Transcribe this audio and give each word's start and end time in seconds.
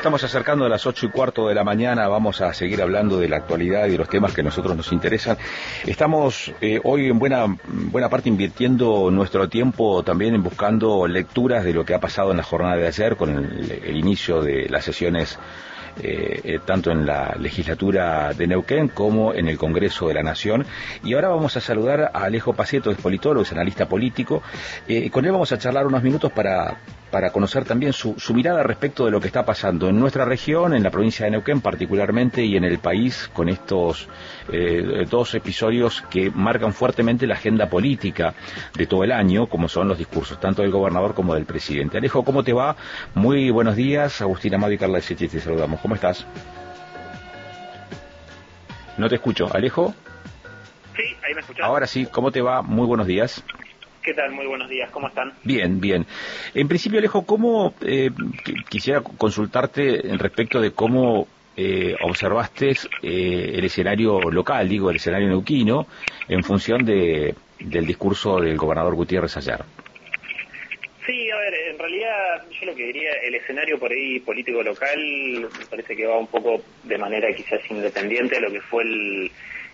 estamos 0.00 0.24
acercando 0.24 0.64
a 0.64 0.68
las 0.70 0.86
ocho 0.86 1.04
y 1.04 1.10
cuarto 1.10 1.48
de 1.48 1.54
la 1.54 1.62
mañana, 1.62 2.08
vamos 2.08 2.40
a 2.40 2.54
seguir 2.54 2.80
hablando 2.80 3.20
de 3.20 3.28
la 3.28 3.36
actualidad 3.36 3.86
y 3.86 3.90
de 3.90 3.98
los 3.98 4.08
temas 4.08 4.32
que 4.32 4.40
a 4.40 4.44
nosotros 4.44 4.74
nos 4.74 4.92
interesan. 4.92 5.36
Estamos 5.86 6.50
eh, 6.62 6.80
hoy 6.84 7.08
en 7.08 7.18
buena, 7.18 7.44
buena 7.66 8.08
parte 8.08 8.30
invirtiendo 8.30 9.10
nuestro 9.10 9.50
tiempo 9.50 10.02
también 10.02 10.34
en 10.34 10.42
buscando 10.42 11.06
lecturas 11.06 11.64
de 11.64 11.74
lo 11.74 11.84
que 11.84 11.92
ha 11.92 12.00
pasado 12.00 12.30
en 12.30 12.38
la 12.38 12.42
jornada 12.42 12.76
de 12.76 12.86
ayer 12.86 13.14
con 13.16 13.28
el 13.28 13.94
inicio 13.94 14.40
de 14.40 14.70
las 14.70 14.86
sesiones 14.86 15.38
eh, 16.02 16.40
eh, 16.44 16.60
tanto 16.64 16.90
en 16.90 17.04
la 17.04 17.34
legislatura 17.38 18.32
de 18.32 18.46
Neuquén 18.46 18.88
como 18.88 19.34
en 19.34 19.48
el 19.48 19.58
Congreso 19.58 20.08
de 20.08 20.14
la 20.14 20.22
Nación. 20.22 20.64
Y 21.04 21.14
ahora 21.14 21.28
vamos 21.28 21.56
a 21.56 21.60
saludar 21.60 22.10
a 22.14 22.24
Alejo 22.24 22.54
Paceto, 22.54 22.90
es 22.90 22.96
politólogo, 22.96 23.42
es 23.42 23.52
analista 23.52 23.86
político. 23.86 24.42
Eh, 24.88 25.10
con 25.10 25.24
él 25.24 25.32
vamos 25.32 25.52
a 25.52 25.58
charlar 25.58 25.86
unos 25.86 26.02
minutos 26.02 26.32
para, 26.32 26.78
para 27.10 27.30
conocer 27.30 27.64
también 27.64 27.92
su, 27.92 28.14
su, 28.18 28.34
mirada 28.34 28.62
respecto 28.62 29.04
de 29.04 29.10
lo 29.10 29.20
que 29.20 29.26
está 29.26 29.44
pasando 29.44 29.88
en 29.88 29.98
nuestra 29.98 30.24
región, 30.24 30.74
en 30.74 30.82
la 30.82 30.90
provincia 30.90 31.24
de 31.24 31.32
Neuquén 31.32 31.60
particularmente 31.60 32.44
y 32.44 32.56
en 32.56 32.64
el 32.64 32.78
país 32.78 33.30
con 33.32 33.48
estos 33.48 34.08
eh, 34.52 35.04
dos 35.08 35.34
episodios 35.34 36.02
que 36.10 36.30
marcan 36.30 36.72
fuertemente 36.72 37.26
la 37.26 37.34
agenda 37.34 37.68
política 37.68 38.34
de 38.76 38.86
todo 38.86 39.04
el 39.04 39.12
año, 39.12 39.48
como 39.48 39.68
son 39.68 39.88
los 39.88 39.98
discursos 39.98 40.38
tanto 40.40 40.62
del 40.62 40.70
gobernador 40.70 41.14
como 41.14 41.34
del 41.34 41.44
presidente. 41.44 41.98
Alejo, 41.98 42.24
¿cómo 42.24 42.44
te 42.44 42.52
va? 42.52 42.76
Muy 43.14 43.50
buenos 43.50 43.76
días. 43.76 44.20
Agustín 44.20 44.54
Amado 44.54 44.72
y 44.72 44.78
Carla 44.78 45.00
Sechi, 45.00 45.28
te 45.28 45.40
saludamos. 45.40 45.80
¿Cómo 45.80 45.94
estás? 45.94 46.26
No 48.96 49.08
te 49.08 49.16
escucho. 49.16 49.48
¿Alejo? 49.52 49.94
Sí, 50.96 51.02
ahí 51.26 51.34
me 51.34 51.40
escuchas. 51.40 51.64
Ahora 51.64 51.86
sí, 51.86 52.06
¿cómo 52.06 52.30
te 52.30 52.42
va? 52.42 52.62
Muy 52.62 52.86
buenos 52.86 53.06
días. 53.06 53.42
¿Qué 54.02 54.14
tal? 54.14 54.32
Muy 54.32 54.46
buenos 54.46 54.70
días, 54.70 54.90
¿cómo 54.90 55.08
están? 55.08 55.32
Bien, 55.44 55.78
bien. 55.78 56.06
En 56.54 56.68
principio, 56.68 56.98
Alejo, 56.98 57.26
¿cómo 57.26 57.74
eh, 57.82 58.10
quisiera 58.68 59.02
consultarte 59.02 60.08
en 60.08 60.18
respecto 60.18 60.58
de 60.58 60.72
cómo 60.72 61.26
eh, 61.54 61.94
observaste 62.00 62.70
eh, 63.02 63.52
el 63.54 63.64
escenario 63.64 64.30
local, 64.30 64.68
digo, 64.68 64.88
el 64.88 64.96
escenario 64.96 65.28
neuquino, 65.28 65.86
en 66.28 66.42
función 66.42 66.84
de, 66.84 67.34
del 67.58 67.86
discurso 67.86 68.40
del 68.40 68.56
gobernador 68.56 68.94
Gutiérrez 68.94 69.36
ayer? 69.36 69.60
Sí, 71.04 71.30
a 71.30 71.36
ver, 71.36 71.54
en 71.70 71.78
realidad 71.78 72.44
yo 72.58 72.66
lo 72.66 72.74
que 72.74 72.86
diría, 72.86 73.10
el 73.22 73.34
escenario 73.34 73.78
por 73.78 73.90
ahí 73.90 74.20
político 74.20 74.62
local 74.62 74.98
me 75.58 75.66
parece 75.66 75.94
que 75.94 76.06
va 76.06 76.18
un 76.18 76.28
poco 76.28 76.62
de 76.84 76.96
manera 76.96 77.28
quizás 77.34 77.60
independiente 77.70 78.36
a 78.36 78.40
lo 78.40 78.50
que 78.50 78.60
fue 78.62 78.84
el 78.84 79.30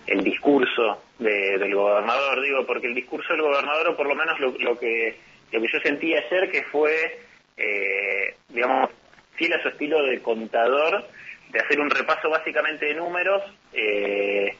el 0.06 0.22
discurso 0.22 1.02
del 1.18 1.74
gobernador, 1.74 2.42
digo, 2.42 2.66
porque 2.66 2.86
el 2.86 2.94
discurso 2.94 3.32
del 3.32 3.42
gobernador, 3.42 3.88
o 3.88 3.96
por 3.96 4.06
lo 4.06 4.14
menos 4.14 4.38
lo, 4.38 4.52
que 4.78 5.16
lo 5.52 5.60
que 5.60 5.68
yo 5.72 5.80
sentí 5.80 6.14
ayer, 6.14 6.50
que 6.50 6.62
fue, 6.64 7.18
eh, 7.56 8.34
digamos, 8.48 8.90
fiel 9.34 9.52
a 9.54 9.62
su 9.62 9.68
estilo 9.68 10.02
de 10.04 10.20
contador, 10.20 11.04
de 11.50 11.60
hacer 11.60 11.80
un 11.80 11.90
repaso 11.90 12.28
básicamente 12.28 12.86
de 12.86 12.94
números, 12.94 13.42
eh, 13.72 14.56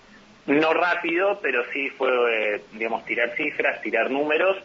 no 0.46 0.72
rápido, 0.72 1.40
pero 1.42 1.64
sí 1.72 1.90
fue, 1.90 2.10
eh, 2.10 2.60
digamos, 2.72 3.04
tirar 3.04 3.34
cifras, 3.36 3.80
tirar 3.82 4.10
números, 4.10 4.56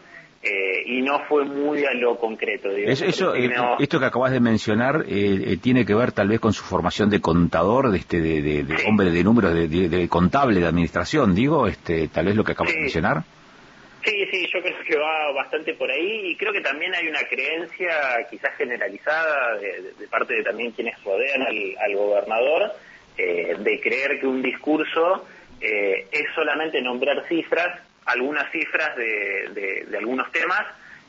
eh, 0.44 0.82
y 0.86 1.02
no 1.02 1.20
fue 1.26 1.44
muy 1.44 1.84
a 1.84 1.94
lo 1.94 2.18
concreto. 2.18 2.68
eso, 2.70 3.32
eh, 3.32 3.48
esto 3.78 4.00
que 4.00 4.06
acabas 4.06 4.32
de 4.32 4.40
mencionar 4.40 5.04
eh, 5.08 5.56
tiene 5.62 5.86
que 5.86 5.94
ver 5.94 6.10
tal 6.10 6.26
vez 6.26 6.40
con 6.40 6.52
su 6.52 6.64
formación 6.64 7.10
de 7.10 7.20
contador, 7.20 7.92
de 7.92 7.98
este, 7.98 8.20
de, 8.20 8.66
hombre 8.88 9.12
de 9.12 9.22
números, 9.22 9.54
de, 9.54 10.08
contable 10.08 10.58
de 10.58 10.66
administración, 10.66 11.32
digo, 11.32 11.68
este, 11.68 12.08
tal 12.08 12.26
vez 12.26 12.34
lo 12.34 12.42
que 12.42 12.52
acabas 12.52 12.72
de 12.72 12.80
mencionar. 12.80 13.22
Sí, 14.04 14.26
sí, 14.32 14.48
yo 14.52 14.60
creo 14.60 14.74
que 14.84 14.98
va 14.98 15.32
bastante 15.32 15.74
por 15.74 15.88
ahí 15.88 16.32
y 16.32 16.36
creo 16.36 16.52
que 16.52 16.60
también 16.60 16.92
hay 16.92 17.06
una 17.06 17.22
creencia 17.30 18.26
quizás 18.28 18.56
generalizada 18.56 19.58
de, 19.58 20.08
parte 20.08 20.34
de 20.34 20.42
también 20.42 20.72
quienes 20.72 21.00
rodean 21.04 21.42
al, 21.42 21.94
gobernador 21.94 22.72
de 23.16 23.80
creer 23.80 24.18
que 24.18 24.26
un 24.26 24.42
discurso 24.42 25.24
es 25.60 26.24
solamente 26.34 26.82
nombrar 26.82 27.28
cifras 27.28 27.91
algunas 28.06 28.50
cifras 28.50 28.96
de, 28.96 29.84
de, 29.88 29.98
algunos 29.98 30.30
temas, 30.32 30.62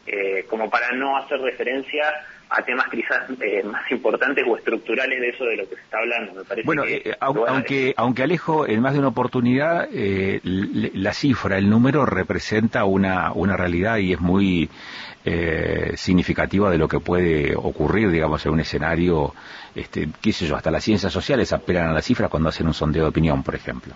eh, 0.05 0.45
como 0.49 0.69
para 0.69 0.91
no 0.91 1.17
hacer 1.17 1.39
referencia 1.39 2.03
a 2.49 2.61
temas 2.61 2.87
quizás 2.89 3.23
eh, 3.41 3.63
más 3.63 3.89
importantes 3.91 4.43
o 4.47 4.57
estructurales 4.57 5.19
de 5.19 5.29
eso 5.29 5.45
de 5.45 5.57
lo 5.57 5.69
que 5.69 5.75
se 5.75 5.81
está 5.81 5.97
hablando. 5.99 6.33
Me 6.33 6.43
parece 6.43 6.65
bueno, 6.65 6.83
eh, 6.85 7.15
aunque, 7.19 7.93
aunque 7.97 8.23
Alejo, 8.23 8.67
en 8.67 8.81
más 8.81 8.93
de 8.93 8.99
una 8.99 9.07
oportunidad, 9.07 9.87
la 9.91 11.13
cifra, 11.13 11.57
el 11.57 11.69
número 11.69 12.05
representa 12.05 12.83
una, 12.85 13.31
una 13.31 13.57
realidad 13.57 13.97
y 13.97 14.13
es 14.13 14.19
muy 14.19 14.69
significativa 15.95 16.69
de 16.69 16.77
lo 16.77 16.89
que 16.89 16.99
puede 16.99 17.55
ocurrir, 17.55 18.11
digamos, 18.11 18.45
en 18.45 18.51
un 18.51 18.59
escenario, 18.59 19.33
este, 19.73 20.09
qué 20.21 20.33
sé 20.33 20.45
yo, 20.45 20.57
hasta 20.57 20.69
las 20.69 20.83
ciencias 20.83 21.13
sociales 21.13 21.53
apelan 21.53 21.87
a 21.87 21.93
las 21.93 22.05
cifras 22.05 22.29
cuando 22.29 22.49
hacen 22.49 22.67
un 22.67 22.73
sondeo 22.73 23.03
de 23.03 23.09
opinión, 23.09 23.41
por 23.41 23.55
ejemplo. 23.55 23.95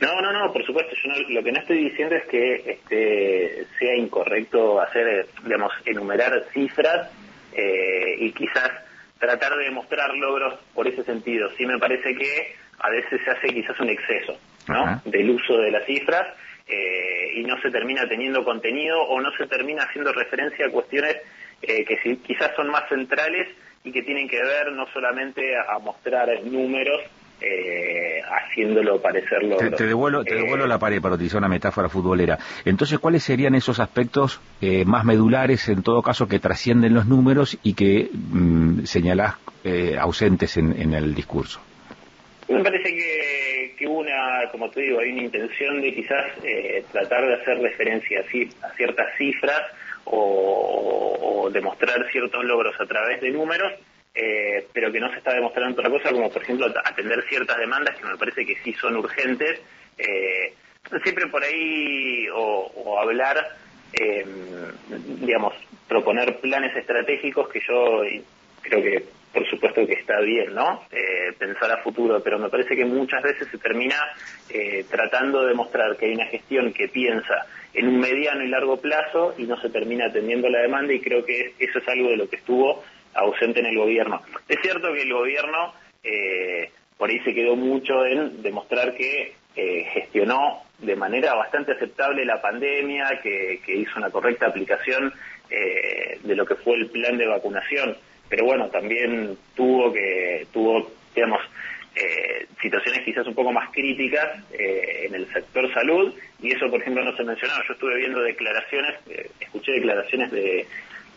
No, 0.00 0.20
no, 0.20 0.32
no, 0.32 0.52
por 0.52 0.64
supuesto. 0.64 0.94
Yo 1.02 1.10
lo 1.30 1.42
que 1.42 1.52
no 1.52 1.60
estoy 1.60 1.84
diciendo 1.84 2.14
es 2.14 2.26
que 2.26 2.54
este, 2.66 3.66
sea 3.78 3.94
incorrecto 3.96 4.80
hacer, 4.80 5.26
digamos, 5.42 5.72
enumerar 5.84 6.44
cifras 6.52 7.10
eh, 7.52 8.16
y 8.18 8.32
quizás 8.32 8.70
tratar 9.18 9.56
de 9.56 9.64
demostrar 9.64 10.14
logros 10.14 10.54
por 10.74 10.86
ese 10.86 11.02
sentido. 11.04 11.50
Sí 11.56 11.66
me 11.66 11.78
parece 11.78 12.14
que 12.14 12.54
a 12.78 12.90
veces 12.90 13.20
se 13.24 13.30
hace 13.30 13.48
quizás 13.48 13.78
un 13.80 13.88
exceso, 13.88 14.38
¿no? 14.68 15.00
Del 15.04 15.30
uso 15.30 15.58
de 15.58 15.70
las 15.70 15.84
cifras 15.84 16.26
eh, 16.68 17.32
y 17.34 17.42
no 17.42 17.60
se 17.60 17.70
termina 17.70 18.08
teniendo 18.08 18.44
contenido 18.44 19.00
o 19.02 19.20
no 19.20 19.32
se 19.32 19.46
termina 19.46 19.84
haciendo 19.84 20.12
referencia 20.12 20.66
a 20.66 20.70
cuestiones 20.70 21.16
eh, 21.62 21.84
que 21.84 22.16
quizás 22.18 22.54
son 22.54 22.68
más 22.68 22.88
centrales 22.88 23.48
y 23.82 23.90
que 23.90 24.02
tienen 24.02 24.28
que 24.28 24.40
ver 24.40 24.70
no 24.72 24.86
solamente 24.92 25.56
a 25.56 25.78
mostrar 25.78 26.28
números, 26.44 27.00
eh, 27.40 28.20
haciéndolo 28.58 29.00
parecerlo. 29.00 29.56
Te, 29.56 29.70
te 29.70 29.86
devuelvo, 29.86 30.24
te 30.24 30.34
devuelvo 30.34 30.64
eh, 30.64 30.68
la 30.68 30.78
pared 30.78 31.00
para 31.00 31.14
utilizar 31.14 31.38
una 31.38 31.48
metáfora 31.48 31.88
futbolera. 31.88 32.38
Entonces, 32.64 32.98
¿cuáles 32.98 33.22
serían 33.22 33.54
esos 33.54 33.80
aspectos 33.80 34.40
eh, 34.60 34.84
más 34.84 35.04
medulares, 35.04 35.68
en 35.68 35.82
todo 35.82 36.02
caso, 36.02 36.26
que 36.26 36.38
trascienden 36.38 36.94
los 36.94 37.06
números 37.06 37.58
y 37.62 37.74
que 37.74 38.08
mm, 38.12 38.84
señalás 38.84 39.36
eh, 39.64 39.96
ausentes 39.98 40.56
en, 40.56 40.92
el 40.92 41.14
discurso? 41.14 41.60
Me 42.48 42.62
parece 42.62 42.94
que, 42.94 43.74
que 43.78 43.86
una, 43.86 44.48
como 44.50 44.70
te 44.70 44.80
digo, 44.80 45.00
hay 45.00 45.12
una 45.12 45.22
intención 45.22 45.80
de 45.82 45.94
quizás 45.94 46.32
tratar 46.92 47.26
de 47.26 47.34
hacer 47.34 47.58
referencia 47.58 48.20
a, 48.20 48.70
ciertas 48.74 49.06
cifras 49.18 49.60
o, 50.04 51.44
o 51.44 51.50
demostrar 51.50 52.06
ciertos 52.10 52.42
logros 52.44 52.74
a 52.80 52.86
través 52.86 53.20
de 53.20 53.30
números 53.30 53.72
eh, 54.20 54.66
pero 54.72 54.90
que 54.90 54.98
no 54.98 55.08
se 55.12 55.18
está 55.18 55.32
demostrando 55.32 55.78
otra 55.78 55.88
cosa, 55.88 56.10
como 56.10 56.28
por 56.28 56.42
ejemplo 56.42 56.66
atender 56.84 57.22
ciertas 57.28 57.56
demandas 57.56 57.96
que 57.96 58.04
me 58.04 58.16
parece 58.16 58.44
que 58.44 58.56
sí 58.64 58.72
son 58.72 58.96
urgentes. 58.96 59.60
Eh, 59.96 60.54
siempre 61.04 61.28
por 61.28 61.44
ahí, 61.44 62.26
o, 62.34 62.98
hablar, 62.98 63.36
eh, 63.92 64.26
digamos, 65.20 65.54
proponer 65.86 66.36
planes 66.40 66.74
estratégicos 66.76 67.48
que 67.48 67.60
yo 67.60 68.02
creo 68.62 68.82
que 68.82 69.04
por 69.32 69.48
supuesto 69.48 69.86
que 69.86 69.92
está 69.92 70.18
bien, 70.20 70.52
¿no? 70.54 70.82
pensar 71.38 71.70
a 71.70 71.82
futuro, 71.82 72.20
pero 72.20 72.38
me 72.38 72.48
parece 72.48 72.74
que 72.74 72.84
muchas 72.84 73.22
veces 73.22 73.46
se 73.48 73.58
termina 73.58 73.94
tratando 74.90 75.42
de 75.42 75.48
demostrar 75.48 75.96
que 75.96 76.06
hay 76.06 76.14
una 76.14 76.26
gestión 76.26 76.72
que 76.72 76.88
piensa 76.88 77.46
en 77.74 77.88
un 77.88 78.00
mediano 78.00 78.42
y 78.42 78.48
largo 78.48 78.78
plazo 78.78 79.34
y 79.36 79.44
no 79.44 79.60
se 79.60 79.68
termina 79.68 80.06
atendiendo 80.06 80.48
la 80.48 80.60
demanda 80.60 80.92
y 80.94 81.00
creo 81.00 81.24
que 81.24 81.52
eso 81.58 81.78
es 81.78 81.88
algo 81.88 82.08
de 82.08 82.16
lo 82.16 82.28
que 82.28 82.36
estuvo 82.36 82.82
ausente 83.18 83.60
en 83.60 83.66
el 83.66 83.76
gobierno. 83.76 84.22
Es 84.48 84.58
cierto 84.62 84.92
que 84.92 85.02
el 85.02 85.12
gobierno 85.12 85.74
eh, 86.02 86.70
por 86.96 87.10
ahí 87.10 87.20
se 87.20 87.34
quedó 87.34 87.56
mucho 87.56 88.04
en 88.04 88.42
demostrar 88.42 88.94
que 88.94 89.34
eh, 89.56 89.86
gestionó 89.92 90.62
de 90.78 90.96
manera 90.96 91.34
bastante 91.34 91.72
aceptable 91.72 92.24
la 92.24 92.40
pandemia, 92.40 93.20
que, 93.22 93.60
hizo 93.66 93.98
una 93.98 94.10
correcta 94.10 94.46
aplicación 94.46 95.12
eh, 95.50 96.18
de 96.22 96.36
lo 96.36 96.44
que 96.46 96.54
fue 96.56 96.76
el 96.76 96.86
plan 96.86 97.16
de 97.16 97.26
vacunación, 97.26 97.96
pero 98.28 98.44
bueno, 98.44 98.68
también 98.68 99.36
tuvo 99.54 99.92
que 99.92 100.46
tuvo, 100.52 100.90
digamos, 101.14 101.40
situaciones 102.62 103.02
quizás 103.04 103.26
un 103.26 103.34
poco 103.34 103.50
más 103.50 103.70
críticas 103.70 104.28
en 104.52 105.12
el 105.12 105.26
sector 105.32 105.72
salud 105.74 106.14
y 106.40 106.52
eso, 106.52 106.70
por 106.70 106.80
ejemplo, 106.80 107.02
no 107.02 107.16
se 107.16 107.24
mencionó. 107.24 107.54
Yo 107.66 107.72
estuve 107.72 107.96
viendo 107.96 108.20
declaraciones, 108.20 108.94
escuché 109.40 109.72
declaraciones 109.72 110.30
de 110.30 110.64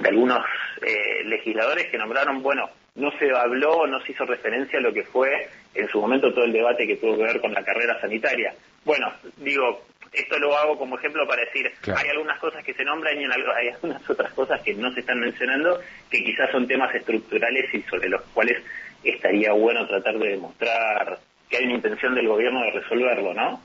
de 0.02 0.10
algunos 0.10 0.40
eh, 0.82 1.24
legisladores 1.26 1.88
que 1.88 1.98
nombraron, 1.98 2.42
bueno, 2.42 2.70
no 2.96 3.12
se 3.18 3.32
habló, 3.32 3.88
no 3.88 4.00
se 4.02 4.12
hizo 4.12 4.26
referencia 4.26 4.80
a 4.80 4.82
lo 4.82 4.94
que 4.94 5.04
fue 5.04 5.50
en 5.74 5.88
su 5.90 6.02
momento 6.02 6.34
todo 6.34 6.44
el 6.46 6.52
debate 6.52 6.88
que 6.88 6.98
tuvo 6.98 7.18
que 7.18 7.24
ver 7.24 7.40
con 7.40 7.54
la 7.54 7.64
carrera 7.64 8.00
sanitaria. 8.02 8.54
Bueno, 8.84 9.12
digo, 9.38 9.86
esto 10.12 10.38
lo 10.40 10.58
hago 10.58 10.78
como 10.78 10.98
ejemplo 10.98 11.26
para 11.28 11.44
decir, 11.44 11.72
hay 11.96 12.10
algunas 12.10 12.38
cosas 12.40 12.64
que 12.66 12.74
se 12.74 12.84
nombran 12.84 13.20
y 13.20 13.26
hay 13.26 13.70
algunas 13.70 14.10
otras 14.10 14.34
cosas 14.34 14.62
que 14.62 14.74
no 14.74 14.92
se 14.92 15.00
están 15.00 15.20
mencionando, 15.20 15.80
que 16.10 16.24
quizás 16.24 16.52
son 16.52 16.68
temas 16.68 16.94
estructurales 16.94 17.74
y 17.74 17.82
sobre 17.84 18.10
los 18.10 18.22
cuales 18.34 18.62
estaría 19.04 19.54
bueno 19.54 19.88
tratar 19.88 20.18
de 20.18 20.30
demostrar 20.30 21.20
que 21.50 21.58
hay 21.58 21.66
una 21.66 21.76
intención 21.76 22.14
del 22.16 22.28
gobierno 22.28 22.62
de 22.64 22.72
resolverlo, 22.72 23.34
¿no? 23.34 23.62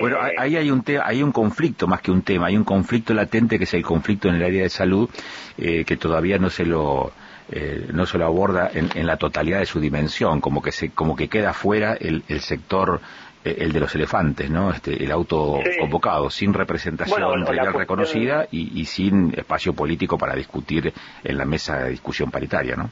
Bueno, 0.00 0.16
eh, 0.26 0.34
ahí 0.38 0.56
hay 0.56 0.70
un, 0.70 0.84
hay 1.04 1.22
un 1.22 1.32
conflicto 1.32 1.86
más 1.86 2.00
que 2.00 2.10
un 2.10 2.22
tema, 2.22 2.46
hay 2.46 2.56
un 2.56 2.64
conflicto 2.64 3.14
latente 3.14 3.58
que 3.58 3.64
es 3.64 3.74
el 3.74 3.82
conflicto 3.82 4.28
en 4.28 4.36
el 4.36 4.44
área 4.44 4.62
de 4.62 4.70
salud, 4.70 5.08
eh, 5.56 5.84
que 5.84 5.96
todavía 5.96 6.38
no 6.38 6.50
se 6.50 6.64
lo 6.64 7.12
eh, 7.50 7.88
no 7.92 8.04
se 8.04 8.18
lo 8.18 8.26
aborda 8.26 8.70
en, 8.74 9.06
la 9.06 9.16
totalidad 9.16 9.60
de 9.60 9.66
su 9.66 9.80
dimensión, 9.80 10.40
como 10.40 10.60
que 10.60 10.70
se, 10.70 10.90
como 10.90 11.16
que 11.16 11.28
queda 11.28 11.54
fuera 11.54 11.94
el, 11.94 12.22
el 12.28 12.40
sector 12.40 13.00
eh, 13.42 13.56
el 13.60 13.72
de 13.72 13.80
los 13.80 13.94
elefantes, 13.94 14.50
¿no? 14.50 14.70
Este, 14.70 15.02
el 15.02 15.10
auto 15.10 15.60
convocado, 15.80 16.28
sin 16.28 16.52
representación 16.52 17.46
real 17.46 17.72
reconocida 17.72 18.46
y, 18.50 18.78
y, 18.78 18.84
sin 18.84 19.32
espacio 19.34 19.72
político 19.72 20.18
para 20.18 20.34
discutir 20.34 20.92
en 21.24 21.38
la 21.38 21.46
mesa 21.46 21.78
de 21.78 21.90
discusión 21.90 22.30
paritaria, 22.30 22.76
¿no? 22.76 22.90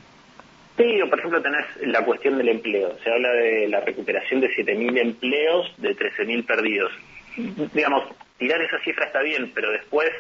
Sí, 0.77 1.01
o 1.01 1.09
por 1.09 1.19
ejemplo 1.19 1.43
tenés 1.43 1.65
la 1.83 2.05
cuestión 2.05 2.37
del 2.37 2.51
empleo. 2.51 2.97
Se 3.03 3.11
habla 3.11 3.31
de 3.33 3.69
la 3.69 3.81
recuperación 3.81 4.41
de 4.41 4.49
7.000 4.51 4.99
empleos, 4.99 5.73
de 5.79 5.97
13.000 5.97 6.45
perdidos. 6.45 6.93
Digamos, 7.73 8.05
tirar 8.39 8.61
esa 8.61 8.79
cifra 8.81 9.07
está 9.07 9.23
bien, 9.23 9.53
pero 9.55 9.71
después 9.71 10.11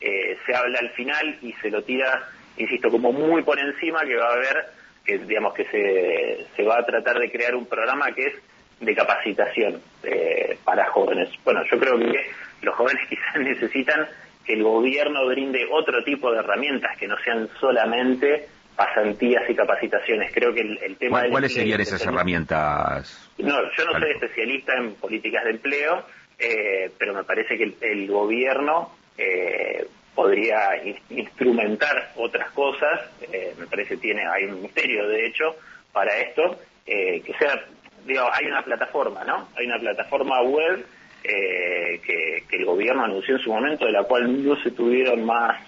eh, 0.00 0.36
se 0.46 0.54
habla 0.54 0.78
al 0.78 0.90
final 0.90 1.38
y 1.42 1.52
se 1.54 1.70
lo 1.70 1.82
tira, 1.82 2.28
insisto, 2.56 2.90
como 2.90 3.12
muy 3.12 3.42
por 3.42 3.58
encima 3.58 4.04
que 4.04 4.16
va 4.16 4.28
a 4.28 4.34
haber, 4.34 4.64
que 5.04 5.18
digamos 5.18 5.54
que 5.54 5.64
se, 5.64 6.46
se 6.56 6.62
va 6.62 6.78
a 6.78 6.86
tratar 6.86 7.18
de 7.18 7.30
crear 7.30 7.54
un 7.54 7.66
programa 7.66 8.12
que 8.12 8.26
es 8.26 8.34
de 8.80 8.94
capacitación 8.94 9.80
eh, 10.02 10.58
para 10.64 10.86
jóvenes. 10.86 11.30
Bueno, 11.44 11.62
yo 11.70 11.78
creo 11.78 11.98
que 11.98 12.26
los 12.62 12.74
jóvenes 12.74 13.06
quizás 13.08 13.36
necesitan 13.36 14.06
que 14.44 14.54
el 14.54 14.62
gobierno 14.62 15.26
brinde 15.26 15.66
otro 15.70 16.02
tipo 16.04 16.30
de 16.30 16.38
herramientas 16.38 16.96
que 16.98 17.08
no 17.08 17.16
sean 17.24 17.48
solamente 17.60 18.48
pasantías 18.76 19.48
y 19.48 19.54
capacitaciones. 19.54 20.30
Creo 20.32 20.52
que 20.52 20.60
el, 20.60 20.96
tema... 20.96 21.24
¿Cuáles 21.30 21.54
serían 21.54 21.80
esas 21.80 22.04
herramientas? 22.04 23.30
No, 23.38 23.56
yo 23.76 23.84
no 23.86 23.98
soy 23.98 24.10
especialista 24.10 24.74
en 24.76 24.94
políticas 24.94 25.44
de 25.44 25.50
empleo, 25.50 26.04
eh, 26.38 26.90
pero 26.98 27.14
me 27.14 27.24
parece 27.24 27.56
que 27.56 27.74
el, 27.80 28.06
gobierno 28.06 28.92
eh, 29.16 29.86
podría 30.14 30.82
instrumentar 31.08 32.12
otras 32.16 32.50
cosas, 32.50 33.10
eh, 33.32 33.54
me 33.58 33.66
parece 33.66 33.94
que 33.94 34.00
tiene, 34.02 34.26
hay 34.26 34.44
un 34.44 34.56
ministerio 34.56 35.08
de 35.08 35.26
hecho 35.26 35.56
para 35.92 36.18
esto, 36.18 36.58
que 36.84 37.34
sea, 37.38 37.64
digo, 38.04 38.28
hay 38.32 38.46
una 38.46 38.62
plataforma, 38.62 39.24
¿no? 39.24 39.48
Hay 39.56 39.66
una 39.66 39.78
plataforma 39.78 40.40
web 40.42 40.86
que, 41.22 42.44
que, 42.48 42.56
el 42.56 42.64
gobierno 42.64 43.02
anunció 43.02 43.34
en 43.34 43.42
su 43.42 43.50
momento, 43.50 43.86
de 43.86 43.92
la 43.92 44.04
cual 44.04 44.44
no 44.44 44.54
se 44.62 44.70
tuvieron 44.70 45.24
más 45.24 45.58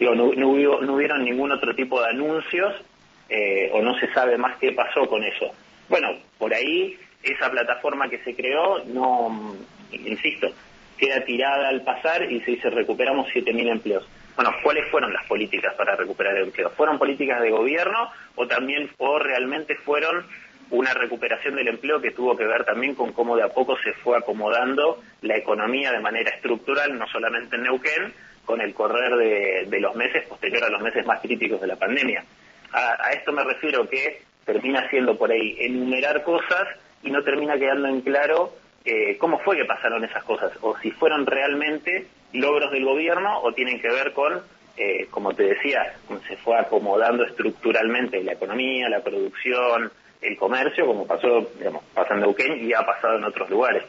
digo, 0.00 0.14
no, 0.14 0.24
hubo, 0.24 0.80
no 0.80 0.94
hubieron 0.94 1.22
ningún 1.22 1.52
otro 1.52 1.74
tipo 1.74 2.00
de 2.00 2.08
anuncios 2.08 2.74
eh, 3.28 3.70
o 3.72 3.82
no 3.82 3.96
se 4.00 4.12
sabe 4.12 4.36
más 4.38 4.56
qué 4.56 4.72
pasó 4.72 5.06
con 5.06 5.22
eso. 5.22 5.52
Bueno, 5.88 6.08
por 6.38 6.52
ahí 6.52 6.98
esa 7.22 7.50
plataforma 7.50 8.08
que 8.08 8.18
se 8.24 8.34
creó, 8.34 8.82
no, 8.86 9.54
insisto, 9.92 10.48
queda 10.98 11.22
tirada 11.24 11.68
al 11.68 11.82
pasar 11.82 12.30
y 12.32 12.40
se 12.40 12.52
dice 12.52 12.70
recuperamos 12.70 13.28
7.000 13.28 13.70
empleos. 13.70 14.08
Bueno, 14.36 14.52
¿cuáles 14.62 14.88
fueron 14.90 15.12
las 15.12 15.26
políticas 15.26 15.74
para 15.74 15.96
recuperar 15.96 16.36
el 16.36 16.44
empleo? 16.44 16.70
¿Fueron 16.70 16.98
políticas 16.98 17.42
de 17.42 17.50
gobierno 17.50 18.10
o 18.36 18.46
también 18.46 18.88
o 18.96 19.18
realmente 19.18 19.74
fueron 19.76 20.24
una 20.70 20.94
recuperación 20.94 21.56
del 21.56 21.68
empleo 21.68 22.00
que 22.00 22.12
tuvo 22.12 22.36
que 22.36 22.46
ver 22.46 22.64
también 22.64 22.94
con 22.94 23.12
cómo 23.12 23.36
de 23.36 23.42
a 23.42 23.48
poco 23.48 23.76
se 23.82 23.92
fue 23.94 24.16
acomodando 24.16 25.02
la 25.20 25.36
economía 25.36 25.92
de 25.92 26.00
manera 26.00 26.30
estructural, 26.30 26.96
no 26.96 27.06
solamente 27.08 27.56
en 27.56 27.64
Neuquén, 27.64 28.14
con 28.50 28.60
el 28.60 28.74
correr 28.74 29.64
de, 29.68 29.80
los 29.80 29.94
meses 29.94 30.26
posterior 30.26 30.64
a 30.64 30.70
los 30.70 30.82
meses 30.82 31.06
más 31.06 31.20
críticos 31.20 31.60
de 31.60 31.68
la 31.68 31.76
pandemia. 31.76 32.24
A, 32.72 33.12
esto 33.12 33.30
me 33.30 33.44
refiero 33.44 33.88
que 33.88 34.22
termina 34.44 34.88
siendo 34.90 35.16
por 35.16 35.30
ahí 35.30 35.56
enumerar 35.60 36.24
cosas 36.24 36.66
y 37.04 37.10
no 37.10 37.22
termina 37.22 37.56
quedando 37.56 37.86
en 37.86 38.00
claro 38.00 38.52
eh, 38.84 39.16
cómo 39.18 39.38
fue 39.38 39.56
que 39.56 39.64
pasaron 39.66 40.04
esas 40.04 40.24
cosas, 40.24 40.50
o 40.62 40.76
si 40.78 40.90
fueron 40.90 41.26
realmente 41.26 42.08
logros 42.32 42.72
del 42.72 42.84
gobierno 42.84 43.40
o 43.40 43.52
tienen 43.52 43.80
que 43.80 43.88
ver 43.88 44.12
con, 44.12 44.42
eh, 44.76 45.06
como 45.10 45.32
te 45.32 45.44
decía, 45.44 45.94
cómo 46.08 46.20
se 46.22 46.36
fue 46.36 46.58
acomodando 46.58 47.24
estructuralmente 47.24 48.22
la 48.24 48.32
economía, 48.32 48.88
la 48.88 49.00
producción, 49.00 49.92
el 50.20 50.36
comercio, 50.36 50.86
como 50.86 51.06
pasó, 51.06 51.48
digamos, 51.56 51.84
pasando 51.94 52.24
en 52.24 52.32
Neuquén 52.32 52.66
y 52.68 52.72
ha 52.72 52.84
pasado 52.84 53.16
en 53.16 53.24
otros 53.24 53.48
lugares. 53.48 53.84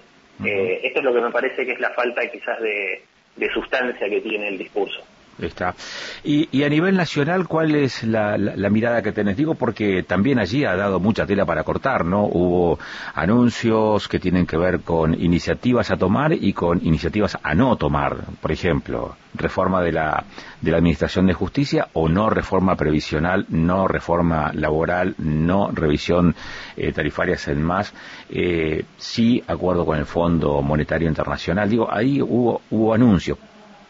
Eh, 0.45 0.81
esto 0.83 0.99
es 0.99 1.05
lo 1.05 1.13
que 1.13 1.21
me 1.21 1.31
parece 1.31 1.65
que 1.65 1.71
es 1.71 1.79
la 1.79 1.91
falta 1.91 2.21
quizás 2.29 2.59
de, 2.61 3.03
de 3.35 3.49
sustancia 3.53 4.09
que 4.09 4.21
tiene 4.21 4.49
el 4.49 4.57
discurso. 4.57 5.01
Está. 5.41 5.75
Y, 6.23 6.63
a 6.63 6.69
nivel 6.69 6.95
nacional, 6.95 7.47
¿cuál 7.47 7.75
es 7.75 8.03
la, 8.03 8.37
mirada 8.69 9.01
que 9.01 9.11
tenés? 9.11 9.37
Digo 9.37 9.55
porque 9.55 10.03
también 10.03 10.39
allí 10.39 10.63
ha 10.65 10.75
dado 10.75 10.99
mucha 10.99 11.25
tela 11.25 11.45
para 11.45 11.63
cortar, 11.63 12.05
¿no? 12.05 12.25
Hubo 12.25 12.79
anuncios 13.15 14.07
que 14.07 14.19
tienen 14.19 14.45
que 14.45 14.57
ver 14.57 14.81
con 14.81 15.13
iniciativas 15.13 15.91
a 15.91 15.97
tomar 15.97 16.33
y 16.33 16.53
con 16.53 16.85
iniciativas 16.85 17.37
a 17.41 17.53
no 17.55 17.75
tomar. 17.75 18.17
Por 18.39 18.51
ejemplo, 18.51 19.15
reforma 19.33 19.81
de 19.81 19.91
la, 19.91 20.23
de 20.61 20.71
la 20.71 20.77
Administración 20.77 21.27
de 21.27 21.33
Justicia 21.33 21.87
o 21.93 22.07
no 22.07 22.29
reforma 22.29 22.75
previsional, 22.75 23.45
no 23.49 23.87
reforma 23.87 24.51
laboral, 24.53 25.15
no 25.17 25.71
revisión 25.71 26.35
eh, 26.77 26.91
tarifaria 26.91 27.37
en 27.47 27.63
más. 27.63 27.93
Eh, 28.29 28.85
sí, 28.97 29.43
acuerdo 29.47 29.85
con 29.85 29.97
el 29.97 30.05
Fondo 30.05 30.61
Monetario 30.61 31.07
Internacional. 31.07 31.69
Digo, 31.69 31.87
ahí 31.91 32.21
hubo, 32.21 32.61
hubo 32.69 32.93
anuncios 32.93 33.37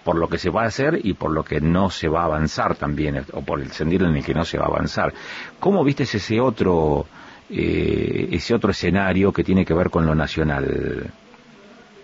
por 0.04 0.18
lo 0.18 0.28
que 0.28 0.38
se 0.38 0.50
va 0.50 0.64
a 0.64 0.68
hacer 0.68 1.00
y 1.04 1.14
por 1.14 1.32
lo 1.32 1.44
que 1.44 1.62
no 1.62 1.90
se 1.90 2.08
va 2.08 2.22
a 2.22 2.26
avanzar 2.26 2.76
también, 2.76 3.24
o 3.34 3.42
por 3.44 3.62
el 3.62 3.72
sentido 3.72 4.08
en 4.08 4.16
el 4.16 4.26
que 4.26 4.34
no 4.34 4.44
se 4.44 4.58
va 4.58 4.66
a 4.66 4.70
avanzar. 4.70 5.14
¿Cómo 5.60 5.84
viste 5.84 6.04
ese 6.04 6.40
otro, 6.40 7.06
eh, 7.50 8.30
ese 8.32 8.54
otro 8.56 8.72
escenario 8.72 9.32
que 9.32 9.44
tiene 9.44 9.66
que 9.66 9.74
ver 9.74 9.90
con 9.90 10.06
lo 10.06 10.16
nacional? 10.16 11.12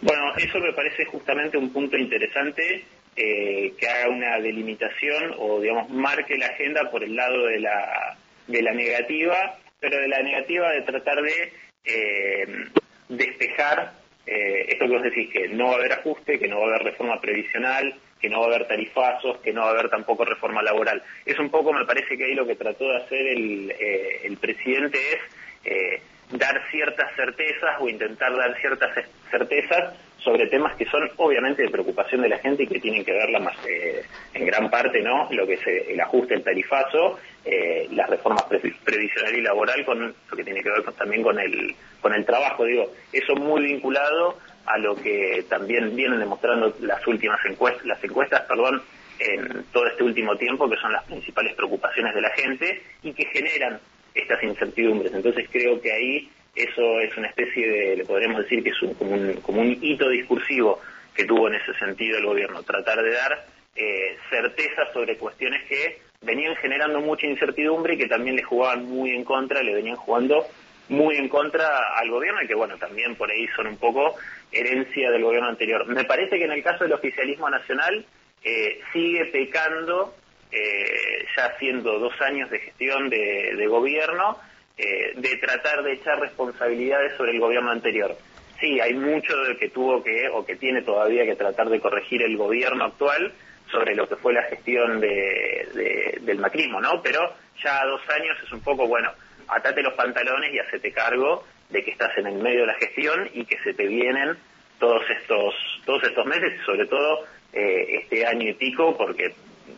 Bueno, 0.02 0.24
eso 0.38 0.60
me 0.60 0.74
parece 0.74 1.06
justamente 1.06 1.58
un 1.58 1.72
punto 1.72 1.98
interesante 1.98 2.86
eh, 3.16 3.74
que 3.80 3.88
haga 3.88 4.10
una 4.10 4.40
delimitación 4.40 5.34
o, 5.40 5.60
digamos, 5.60 5.90
marque 5.90 6.38
la 6.38 6.48
agenda 6.48 6.92
por 6.92 7.04
el 7.04 7.16
lado 7.16 7.48
de 7.48 7.60
la, 7.60 8.16
de 8.46 8.62
la 8.62 8.74
negativa, 8.74 9.58
pero 9.80 10.00
de 10.00 10.08
la 10.08 10.22
negativa 10.22 10.72
de 10.72 10.82
tratar 10.84 11.24
de 11.24 11.52
eh, 11.84 12.68
despejar 13.10 13.94
eh, 14.28 14.66
esto 14.68 14.86
que 14.86 14.92
vos 14.92 15.04
decís, 15.04 15.30
que 15.32 15.48
no 15.48 15.68
va 15.68 15.74
a 15.74 15.76
haber 15.78 15.94
ajuste, 15.94 16.38
que 16.38 16.48
no 16.48 16.60
va 16.60 16.66
a 16.66 16.70
haber 16.76 16.84
reforma 16.84 17.20
previsional, 17.22 17.96
que 18.20 18.30
no 18.30 18.42
va 18.42 18.46
a 18.46 18.50
haber 18.50 18.68
tarifazos, 18.68 19.38
que 19.38 19.54
no 19.54 19.62
va 19.62 19.68
a 19.68 19.72
haber 19.72 19.90
tampoco 19.90 20.26
reforma 20.26 20.62
laboral. 20.62 21.02
Es 21.26 21.40
un 21.40 21.50
poco, 21.50 21.72
me 21.72 21.86
parece 21.86 22.18
que 22.18 22.26
ahí 22.26 22.34
lo 22.34 22.46
que 22.46 22.56
trató 22.56 22.90
de 22.90 22.98
hacer 22.98 23.28
el, 23.28 23.72
eh, 23.72 24.22
el 24.24 24.38
presidente 24.38 24.98
es 24.98 25.20
eh, 25.66 26.02
dar 26.32 26.62
ciertas 26.70 27.16
certezas 27.16 27.78
o 27.80 27.88
intentar 27.88 28.36
dar 28.36 28.60
ciertas 28.60 29.06
certezas 29.32 29.94
sobre 30.20 30.48
temas 30.48 30.76
que 30.76 30.86
son 30.86 31.10
obviamente 31.18 31.64
de 31.64 31.70
preocupación 31.70 32.22
de 32.22 32.30
la 32.30 32.38
gente 32.40 32.64
y 32.64 32.68
que 32.68 32.80
tienen 32.80 33.06
que 33.06 33.12
ver 33.12 33.30
más, 33.40 33.56
eh, 33.68 34.04
en 34.34 34.46
gran 34.46 34.70
parte 34.70 35.02
no 35.02 35.28
lo 35.32 35.46
que 35.46 35.54
es 35.54 35.68
eh, 35.68 35.86
el 35.90 36.02
ajuste 36.02 36.36
el 36.36 36.44
tarifazo 36.44 37.20
eh, 37.46 37.88
las 37.92 38.10
reformas 38.10 38.44
previsional 38.44 39.36
y 39.36 39.42
laboral 39.42 39.86
con 39.86 40.08
lo 40.08 40.38
que 40.38 40.44
tiene 40.44 40.62
que 40.62 40.70
ver 40.70 40.84
también 40.94 41.24
con 41.24 41.40
el 41.40 41.74
con 42.02 42.14
el 42.14 42.26
trabajo. 42.26 42.66
Digo 42.66 42.92
eso 43.14 43.36
muy 43.36 43.64
vinculado 43.64 44.38
a 44.66 44.78
lo 44.78 44.96
que 44.96 45.46
también 45.50 45.96
vienen 45.96 46.20
demostrando 46.20 46.76
las 46.82 47.06
últimas 47.08 47.40
encuestas 47.46 47.86
las 47.86 48.04
encuestas 48.04 48.42
perdón 48.42 48.82
en 49.20 49.66
todo 49.72 49.88
este 49.88 50.04
último 50.04 50.36
tiempo 50.36 50.70
que 50.70 50.78
son 50.78 50.92
las 50.92 51.04
principales 51.06 51.56
preocupaciones 51.56 52.14
de 52.14 52.22
la 52.22 52.30
gente 52.32 52.82
y 53.02 53.14
que 53.14 53.26
generan 53.26 53.80
estas 54.14 54.44
incertidumbres. 54.44 55.14
Entonces 55.14 55.48
creo 55.52 55.80
que 55.80 55.92
ahí 55.92 56.30
eso 56.58 57.00
es 57.00 57.16
una 57.18 57.28
especie 57.28 57.68
de, 57.68 57.96
le 57.98 58.06
podríamos 58.06 58.42
decir 58.44 58.64
que 58.64 58.72
es 58.72 58.82
un, 58.82 58.94
como, 58.96 59.12
un, 59.12 59.34
como 59.42 59.62
un 59.62 59.78
hito 59.82 60.10
discursivo 60.10 60.80
que 61.14 61.26
tuvo 61.26 61.48
en 61.48 61.56
ese 61.56 61.74
sentido 61.76 62.18
el 62.18 62.26
gobierno, 62.26 62.64
tratar 62.64 63.02
de 63.02 63.12
dar 63.12 63.46
eh, 63.76 64.18
certeza 64.30 64.92
sobre 64.94 65.18
cuestiones 65.18 65.64
que 65.68 66.02
venían 66.22 66.56
generando 66.56 67.00
mucha 67.00 67.28
incertidumbre 67.28 67.94
y 67.94 67.98
que 67.98 68.08
también 68.08 68.36
le 68.36 68.44
jugaban 68.44 68.86
muy 68.86 69.12
en 69.12 69.24
contra, 69.24 69.62
le 69.62 69.74
venían 69.74 69.96
jugando 69.96 70.46
muy 70.90 71.16
en 71.16 71.30
contra 71.30 71.96
al 71.96 72.10
gobierno 72.10 72.42
y 72.42 72.48
que 72.48 72.56
bueno, 72.56 72.78
también 72.78 73.16
por 73.16 73.30
ahí 73.30 73.48
son 73.56 73.68
un 73.68 73.78
poco 73.78 74.16
herencia 74.52 75.12
del 75.12 75.24
gobierno 75.24 75.50
anterior. 75.50 75.86
Me 75.88 76.06
parece 76.06 76.38
que 76.38 76.46
en 76.46 76.54
el 76.54 76.64
caso 76.64 76.86
del 76.86 76.94
oficialismo 76.94 77.50
nacional 77.50 78.06
eh, 78.44 78.80
sigue 78.94 79.26
pecando, 79.26 80.16
eh, 80.52 81.26
ya 81.36 81.46
haciendo 81.48 82.00
dos 82.00 82.20
años 82.22 82.50
de 82.50 82.60
gestión 82.60 83.10
de 83.10 83.68
gobierno, 83.68 84.38
eh, 84.78 85.14
de 85.16 85.38
tratar 85.38 85.84
de 85.84 85.94
echar 85.94 86.20
responsabilidades 86.20 87.16
sobre 87.18 87.32
el 87.32 87.40
gobierno 87.40 87.72
anterior. 87.72 88.16
Sí, 88.60 88.80
hay 88.80 88.94
mucho 88.94 89.36
de 89.44 89.58
que 89.58 89.70
tuvo 89.70 90.04
que, 90.04 90.30
o 90.30 90.46
que 90.46 90.56
tiene 90.56 90.82
todavía 90.82 91.26
que 91.26 91.36
tratar 91.36 91.70
de 91.70 91.80
corregir 91.80 92.22
el 92.24 92.38
gobierno 92.38 92.86
actual 92.86 93.32
sobre 93.72 93.96
lo 93.96 94.08
que 94.08 94.16
fue 94.16 94.34
la 94.34 94.44
gestión 94.44 95.00
de, 95.00 96.20
del 96.22 96.40
macrismo, 96.40 96.80
¿no? 96.80 97.02
Pero 97.02 97.20
ya 97.64 97.82
a 97.82 97.86
dos 97.86 98.02
años 98.10 98.38
es 98.44 98.52
un 98.52 98.62
poco, 98.62 98.88
bueno, 98.88 99.12
atate 99.48 99.82
los 99.82 99.94
pantalones 99.94 100.54
y 100.54 100.60
hacete 100.60 100.92
cargo 100.92 101.44
de 101.70 101.84
que 101.84 101.92
estás 101.92 102.18
en 102.18 102.28
el 102.28 102.36
medio 102.36 102.62
de 102.62 102.68
la 102.68 102.76
gestión 102.76 103.30
y 103.34 103.46
que 103.46 103.58
se 103.60 103.74
te 103.74 103.86
vienen 103.86 104.38
todos 104.80 105.04
estos 105.10 105.56
todos 105.86 106.04
estos 106.04 106.26
meses 106.26 106.54
y 106.54 106.66
sobre 106.66 106.86
todo 106.86 107.26
eh, 107.52 108.00
este 108.04 108.26
año 108.26 108.50
y 108.50 108.54
pico 108.54 108.96
porque 108.96 109.34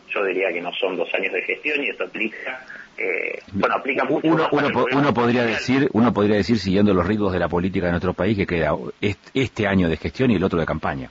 yo 0.08 0.24
diría 0.24 0.52
que 0.52 0.60
no 0.60 0.72
son 0.74 0.96
dos 0.96 1.12
años 1.14 1.32
de 1.32 1.42
gestión 1.42 1.82
y 1.82 1.88
esto 1.88 2.04
aplica 2.04 2.64
eh, 3.00 3.42
bueno, 3.52 3.76
aplica 3.76 4.04
mucho 4.04 4.28
uno, 4.28 4.46
uno, 4.52 5.14
podría 5.14 5.42
decir, 5.46 5.88
uno 5.94 6.12
podría 6.12 6.36
decir, 6.36 6.58
siguiendo 6.58 6.92
los 6.92 7.06
ritmos 7.06 7.32
de 7.32 7.38
la 7.38 7.48
política 7.48 7.86
de 7.86 7.92
nuestro 7.92 8.12
país, 8.12 8.36
que 8.36 8.46
queda 8.46 8.72
este 9.00 9.66
año 9.66 9.88
de 9.88 9.96
gestión 9.96 10.30
y 10.30 10.34
el 10.34 10.44
otro 10.44 10.60
de 10.60 10.66
campaña. 10.66 11.10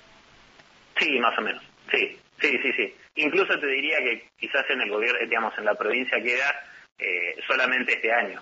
Sí, 1.00 1.19
más 1.19 1.36
o 1.39 1.41
menos. 1.41 1.63
Sí, 1.91 2.15
sí, 2.39 2.60
sí, 2.62 2.72
sí. 2.77 2.93
incluso 3.15 3.60
te 3.60 3.65
diría 3.65 3.98
que 4.03 4.29
quizás 4.39 4.69
en 4.69 4.81
el 4.81 4.91
gobierno, 4.91 5.17
digamos, 5.27 5.51
en 5.58 5.65
la 5.65 5.74
provincia 5.74 6.22
queda 6.22 6.53
eh, 7.00 7.36
solamente 7.48 7.93
este 7.93 8.13
año, 8.13 8.39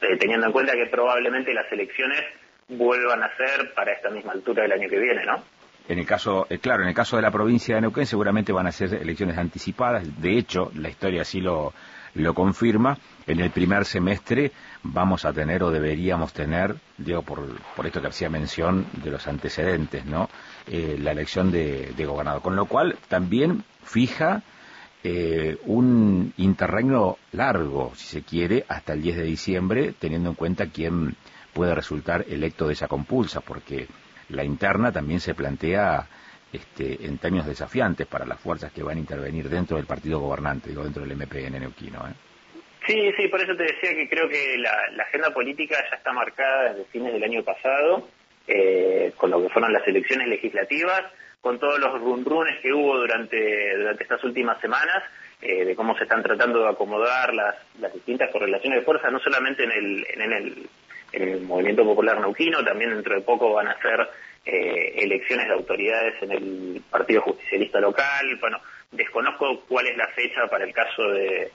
eh, 0.00 0.16
teniendo 0.16 0.46
en 0.46 0.52
cuenta 0.52 0.74
que 0.74 0.86
probablemente 0.86 1.52
las 1.52 1.70
elecciones 1.72 2.22
vuelvan 2.68 3.24
a 3.24 3.36
ser 3.36 3.74
para 3.74 3.92
esta 3.92 4.08
misma 4.08 4.34
altura 4.34 4.62
del 4.62 4.72
año 4.72 4.88
que 4.88 5.00
viene, 5.00 5.24
¿no? 5.24 5.42
En 5.88 5.98
el 5.98 6.06
caso, 6.06 6.46
eh, 6.48 6.58
claro, 6.58 6.84
en 6.84 6.90
el 6.90 6.94
caso 6.94 7.16
de 7.16 7.22
la 7.22 7.32
provincia 7.32 7.74
de 7.74 7.80
Neuquén 7.80 8.06
seguramente 8.06 8.52
van 8.52 8.68
a 8.68 8.72
ser 8.72 8.94
elecciones 8.94 9.36
anticipadas. 9.36 10.22
De 10.22 10.38
hecho, 10.38 10.70
la 10.76 10.88
historia 10.88 11.22
así 11.22 11.40
lo, 11.40 11.74
lo 12.14 12.34
confirma. 12.34 12.98
En 13.26 13.40
el 13.40 13.50
primer 13.50 13.84
semestre 13.84 14.52
vamos 14.82 15.24
a 15.24 15.32
tener 15.32 15.62
o 15.62 15.70
deberíamos 15.70 16.32
tener, 16.32 16.76
digo 16.98 17.22
por, 17.22 17.46
por 17.76 17.86
esto 17.86 18.00
que 18.00 18.08
hacía 18.08 18.28
mención 18.28 18.86
de 19.02 19.10
los 19.10 19.26
antecedentes, 19.26 20.04
¿no? 20.04 20.28
Eh, 20.66 20.96
la 21.00 21.12
elección 21.12 21.50
de, 21.50 21.94
gobernador. 22.06 22.42
Con 22.42 22.56
lo 22.56 22.66
cual 22.66 22.98
también 23.08 23.64
fija 23.82 24.42
eh, 25.04 25.58
un 25.66 26.32
interregno 26.36 27.18
largo, 27.32 27.92
si 27.94 28.06
se 28.06 28.22
quiere, 28.22 28.64
hasta 28.68 28.92
el 28.92 29.02
10 29.02 29.16
de 29.16 29.24
diciembre, 29.24 29.94
teniendo 29.98 30.30
en 30.30 30.36
cuenta 30.36 30.66
quién 30.66 31.16
puede 31.52 31.74
resultar 31.74 32.24
electo 32.28 32.66
de 32.66 32.74
esa 32.74 32.88
compulsa, 32.88 33.40
porque 33.40 33.88
la 34.28 34.44
interna 34.44 34.92
también 34.92 35.20
se 35.20 35.34
plantea 35.34 36.08
este, 36.52 37.06
en 37.06 37.18
términos 37.18 37.46
desafiantes 37.46 38.06
para 38.06 38.26
las 38.26 38.38
fuerzas 38.38 38.72
que 38.72 38.82
van 38.82 38.96
a 38.96 39.00
intervenir 39.00 39.48
dentro 39.48 39.76
del 39.76 39.86
partido 39.86 40.20
gobernante, 40.20 40.68
digo, 40.68 40.84
dentro 40.84 41.02
del 41.02 41.16
MPN 41.16 41.58
neuquino. 41.58 42.06
¿eh? 42.06 42.12
Sí, 42.86 43.12
sí, 43.16 43.28
por 43.28 43.40
eso 43.40 43.56
te 43.56 43.64
decía 43.64 43.94
que 43.94 44.08
creo 44.08 44.28
que 44.28 44.58
la, 44.58 45.04
agenda 45.04 45.30
política 45.30 45.76
ya 45.90 45.96
está 45.96 46.12
marcada 46.12 46.72
desde 46.72 46.84
fines 46.86 47.12
del 47.12 47.24
año 47.24 47.42
pasado, 47.42 48.08
eh, 48.46 49.12
con 49.16 49.30
lo 49.30 49.40
que 49.42 49.48
fueron 49.50 49.72
las 49.72 49.86
elecciones 49.86 50.28
legislativas, 50.28 51.02
con 51.40 51.58
todos 51.58 51.78
los 51.78 52.00
runrunes 52.00 52.60
que 52.60 52.72
hubo 52.72 52.98
durante, 52.98 53.76
durante 53.76 54.02
estas 54.02 54.22
últimas 54.24 54.60
semanas, 54.60 55.02
eh, 55.40 55.64
de 55.64 55.74
cómo 55.74 55.96
se 55.96 56.04
están 56.04 56.22
tratando 56.22 56.62
de 56.62 56.68
acomodar 56.68 57.34
las, 57.34 57.56
las 57.80 57.92
distintas 57.92 58.30
correlaciones 58.30 58.80
de 58.80 58.84
fuerza, 58.84 59.10
no 59.10 59.18
solamente 59.20 59.64
en 59.64 59.72
el, 59.72 60.06
en 60.14 60.32
el 60.32 60.68
el 61.12 61.42
movimiento 61.42 61.84
popular 61.84 62.20
neuquino, 62.20 62.64
también 62.64 62.90
dentro 62.90 63.14
de 63.14 63.20
poco 63.20 63.52
van 63.52 63.68
a 63.68 63.80
ser 63.80 64.08
eh, 64.44 64.94
elecciones 64.96 65.46
de 65.46 65.54
autoridades 65.54 66.22
en 66.22 66.32
el 66.32 66.82
Partido 66.90 67.22
Justicialista 67.22 67.80
local, 67.80 68.38
bueno, 68.40 68.58
desconozco 68.90 69.64
cuál 69.68 69.86
es 69.86 69.96
la 69.96 70.08
fecha 70.08 70.46
para 70.50 70.64
el 70.64 70.72
caso 70.72 71.02
de, 71.08 71.50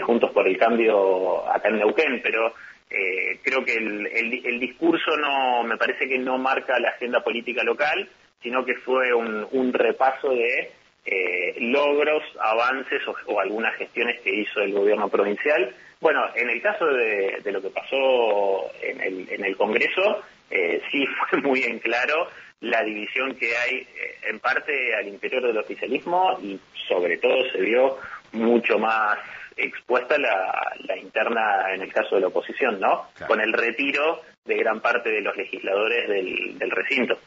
Juntos 0.00 0.30
por 0.30 0.46
el 0.46 0.56
Cambio 0.56 1.46
acá 1.50 1.68
en 1.68 1.78
Neuquén, 1.78 2.20
pero 2.22 2.54
eh, 2.88 3.38
creo 3.42 3.64
que 3.64 3.74
el, 3.74 4.60
discurso 4.60 5.16
no, 5.16 5.62
me 5.64 5.76
parece 5.76 6.08
que 6.08 6.18
no 6.18 6.38
marca 6.38 6.78
la 6.78 6.90
agenda 6.90 7.22
política 7.22 7.62
local, 7.62 8.08
sino 8.42 8.64
que 8.64 8.76
fue 8.76 9.12
un, 9.12 9.72
repaso 9.72 10.30
de 10.30 10.70
eh, 11.04 11.54
logros, 11.60 12.22
avances 12.40 13.02
o, 13.26 13.40
algunas 13.40 13.76
gestiones 13.76 14.20
que 14.20 14.34
hizo 14.34 14.60
el 14.60 14.72
gobierno 14.72 15.08
provincial 15.08 15.74
bueno, 16.00 16.22
en 16.34 16.48
el 16.48 16.62
caso 16.62 16.86
de, 16.86 17.42
lo 17.52 17.60
que 17.60 17.70
pasó 17.70 18.70
en 18.82 19.00
el, 19.00 19.28
en 19.30 19.44
el 19.44 19.56
Congreso, 19.56 20.22
eh, 20.50 20.82
sí 20.90 21.06
fue 21.30 21.40
muy 21.40 21.62
en 21.62 21.78
claro 21.78 22.28
la 22.60 22.82
división 22.82 23.34
que 23.36 23.56
hay 23.56 23.76
eh, 23.76 24.18
en 24.28 24.38
parte 24.38 24.94
al 24.94 25.08
interior 25.08 25.46
del 25.46 25.58
oficialismo 25.58 26.38
y 26.42 26.58
sobre 26.88 27.18
todo 27.18 27.50
se 27.52 27.60
vio 27.60 27.98
mucho 28.32 28.78
más 28.78 29.18
expuesta 29.56 30.16
la, 30.18 30.96
interna 30.96 31.74
en 31.74 31.82
el 31.82 31.92
caso 31.92 32.14
de 32.14 32.22
la 32.22 32.28
oposición, 32.28 32.80
¿no? 32.80 33.08
Con 33.26 33.40
el 33.40 33.52
retiro 33.52 34.22
de 34.44 34.56
gran 34.56 34.80
parte 34.80 35.10
de 35.10 35.20
los 35.20 35.36
legisladores 35.36 36.08
del, 36.08 36.70
recinto. 36.70 37.18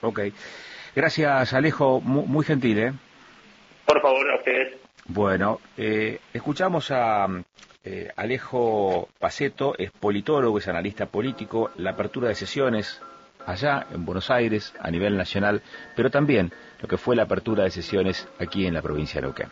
Ok. 0.00 0.20
Gracias, 0.94 1.54
Alejo. 1.54 2.00
Muy, 2.00 2.44
gentil, 2.44 2.78
¿eh? 2.78 2.92
Por 3.84 4.00
favor, 4.00 4.30
a 4.30 4.36
ustedes. 4.36 4.76
Bueno, 5.06 5.60
eh, 5.76 6.18
escuchamos 6.32 6.90
a 6.90 7.26
eh, 7.84 8.10
Alejo 8.16 9.08
Paceto 9.18 9.74
es 9.76 9.90
politólogo, 9.90 10.58
es 10.58 10.68
analista 10.68 11.06
político, 11.06 11.70
la 11.76 11.90
apertura 11.90 12.28
de 12.28 12.34
sesiones 12.34 13.00
allá 13.46 13.86
en 13.92 14.04
Buenos 14.04 14.30
Aires 14.30 14.72
a 14.78 14.90
nivel 14.90 15.16
nacional, 15.16 15.62
pero 15.96 16.10
también 16.10 16.52
lo 16.80 16.88
que 16.88 16.96
fue 16.96 17.16
la 17.16 17.24
apertura 17.24 17.64
de 17.64 17.70
sesiones 17.70 18.28
aquí 18.38 18.66
en 18.66 18.74
la 18.74 18.82
provincia 18.82 19.20
de 19.20 19.26
Neuquén. 19.26 19.48